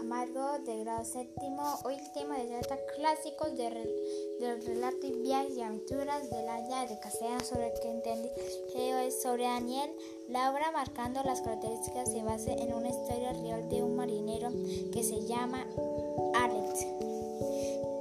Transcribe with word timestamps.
Amargo 0.00 0.60
de 0.64 0.84
grado 0.84 1.04
séptimo. 1.04 1.64
Hoy 1.84 1.96
el 1.96 2.12
tema 2.12 2.38
de 2.38 2.46
trata 2.46 2.76
clásicos 2.94 3.56
de 3.56 3.70
del 4.38 4.64
relato 4.64 5.04
y 5.04 5.20
viajes 5.20 5.56
y 5.56 5.62
aventuras 5.62 6.30
de 6.30 6.44
la 6.44 6.60
isla 6.60 6.86
de 6.86 7.00
castellano 7.00 7.40
sobre 7.40 7.72
el 7.72 7.80
que 7.80 7.90
entendí 7.90 8.28
que 8.72 9.08
es 9.08 9.20
sobre 9.20 9.42
Daniel. 9.42 9.90
La 10.28 10.52
obra 10.52 10.70
marcando 10.70 11.24
las 11.24 11.40
características 11.40 12.12
se 12.12 12.22
basa 12.22 12.52
en 12.52 12.72
una 12.72 12.90
historia 12.90 13.32
real 13.32 13.68
de 13.68 13.82
un 13.82 13.96
marinero 13.96 14.50
que 14.92 15.02
se 15.02 15.26
llama 15.26 15.66
Alex. 16.34 16.86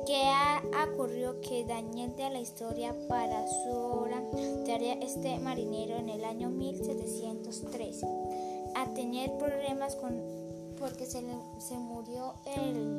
Que 0.06 0.22
ha 0.26 0.62
ocurrido 0.94 1.42
que 1.42 1.66
Daniel 1.66 2.16
de 2.16 2.30
la 2.30 2.40
historia 2.40 2.96
para 3.08 3.48
su 3.48 3.72
obra 3.72 4.22
tarea 4.68 4.94
este 5.02 5.40
marinero 5.40 5.96
en 5.96 6.10
el 6.10 6.24
año 6.24 6.52
1713 6.52 8.59
a 8.76 8.94
tener 8.94 9.38
problemas 9.38 9.96
con 9.96 10.40
porque 10.80 11.06
se, 11.06 11.22
se 11.58 11.78
murió 11.78 12.34
el, 12.46 12.98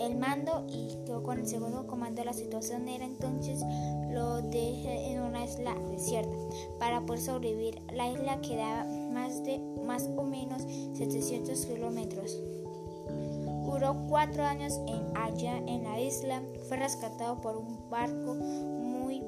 el 0.00 0.16
mando 0.16 0.64
y 0.68 0.96
quedó 1.06 1.22
con 1.22 1.38
el 1.38 1.46
segundo 1.46 1.86
comando. 1.86 2.24
La 2.24 2.32
situación 2.32 2.88
era 2.88 3.04
entonces 3.04 3.62
lo 4.10 4.42
dejé 4.42 5.12
en 5.12 5.22
una 5.22 5.44
isla 5.44 5.74
desierta 5.90 6.36
para 6.78 7.00
poder 7.02 7.22
sobrevivir. 7.22 7.80
La 7.92 8.10
isla 8.10 8.40
quedaba 8.40 8.84
más 9.12 9.44
de 9.44 9.58
más 9.84 10.08
o 10.16 10.22
menos 10.22 10.62
700 10.94 11.66
kilómetros. 11.66 12.36
Duró 13.64 13.96
cuatro 14.08 14.44
años 14.44 14.80
allá 15.14 15.58
en 15.58 15.84
la 15.84 16.00
isla. 16.00 16.42
Fue 16.68 16.76
rescatado 16.76 17.40
por 17.40 17.56
un 17.56 17.88
barco 17.88 18.34
muy 18.34 19.22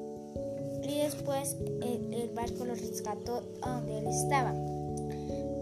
y 0.85 0.97
después 0.99 1.55
el, 1.81 2.13
el 2.13 2.29
barco 2.35 2.65
lo 2.65 2.75
rescató 2.75 3.41
donde 3.61 3.99
él 3.99 4.07
estaba. 4.07 4.53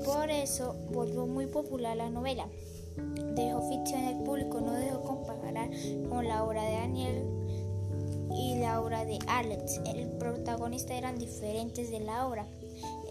Por 0.06 0.30
eso 0.30 0.76
volvió 0.92 1.28
muy 1.28 1.48
popular 1.48 1.96
la 1.96 2.10
novela. 2.10 2.48
Dejó 3.36 3.62
ficción 3.70 4.04
el 4.04 4.24
público, 4.24 4.60
no 4.62 4.74
dejó 4.74 5.02
comparar 5.02 5.70
con 6.10 6.28
la 6.28 6.44
obra 6.44 6.64
de 6.64 6.74
Daniel 6.74 7.26
y 8.36 8.60
la 8.60 8.82
obra 8.82 9.06
de 9.06 9.20
Alex. 9.28 9.80
El 9.86 10.10
protagonista 10.12 10.94
eran 10.94 11.18
diferentes 11.18 11.90
de 11.90 12.00
la 12.00 12.28
obra. 12.28 12.46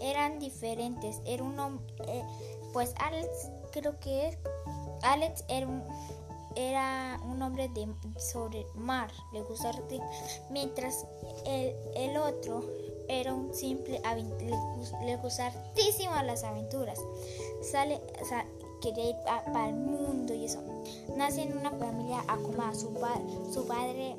Eran 0.01 0.39
diferentes. 0.39 1.21
Era 1.25 1.43
un 1.43 1.59
hombre, 1.59 1.85
eh, 2.07 2.23
pues 2.73 2.93
Alex 2.97 3.27
creo 3.71 3.99
que 3.99 4.37
Alex 5.01 5.43
era 5.47 5.67
un, 5.67 5.83
era 6.55 7.19
un 7.23 7.41
hombre 7.41 7.69
de 7.69 7.87
sobre 8.17 8.65
mar, 8.75 9.11
le 9.33 9.41
gustaba 9.41 9.79
mientras 10.49 11.05
el, 11.45 11.75
el 11.95 12.17
otro 12.17 12.63
era 13.07 13.33
un 13.33 13.53
simple 13.53 14.01
le, 14.39 15.05
le 15.05 15.17
gustaba 15.17 15.49
hartísimo 15.49 16.13
las 16.23 16.43
aventuras. 16.43 16.99
Sale, 17.61 17.99
quería 18.81 19.09
ir 19.09 19.15
para 19.25 19.69
el 19.69 19.75
mundo 19.75 20.33
y 20.33 20.45
eso. 20.45 20.59
Nace 21.15 21.43
en 21.43 21.57
una 21.57 21.71
familia 21.71 22.23
acomodada. 22.27 22.73
Su, 22.73 22.89
su 23.53 23.67
padre 23.67 24.15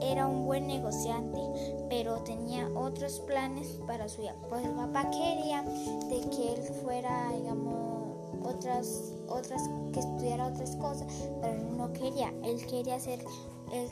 era 0.00 0.26
un 0.26 0.44
buen 0.44 0.66
negociante, 0.66 1.40
pero 1.88 2.18
tenía 2.18 2.68
otros 2.74 3.20
planes 3.20 3.68
para 3.86 4.08
su 4.08 4.22
vida. 4.22 4.34
Pues 4.48 4.64
el 4.64 4.72
papá 4.72 5.10
quería 5.10 5.62
de 5.62 6.20
que 6.30 6.54
él 6.54 6.62
fuera, 6.82 7.32
digamos, 7.32 8.11
otras, 8.42 9.12
otras, 9.28 9.62
que 9.92 10.00
estudiara 10.00 10.46
otras 10.46 10.76
cosas, 10.76 11.06
pero 11.40 11.62
no 11.76 11.92
quería. 11.92 12.32
Él 12.42 12.64
quería 12.66 12.96
hacer, 12.96 13.24
él 13.72 13.88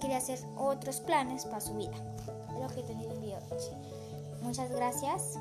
quería 0.00 0.18
hacer 0.18 0.38
otros 0.56 1.00
planes 1.00 1.44
para 1.44 1.60
su 1.60 1.74
vida. 1.74 1.96
Lo 2.60 2.68
que 2.68 2.82
tenía 2.82 3.10
el 3.12 3.18
video. 3.20 3.40
Muchas 4.42 4.70
gracias. 4.70 5.38